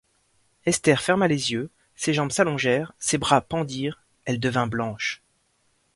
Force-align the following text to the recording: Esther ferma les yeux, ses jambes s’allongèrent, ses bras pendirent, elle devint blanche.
Esther 0.65 0.99
ferma 0.99 1.27
les 1.27 1.51
yeux, 1.51 1.69
ses 1.95 2.11
jambes 2.15 2.31
s’allongèrent, 2.31 2.91
ses 2.97 3.19
bras 3.19 3.39
pendirent, 3.39 4.01
elle 4.25 4.39
devint 4.39 4.65
blanche. 4.65 5.21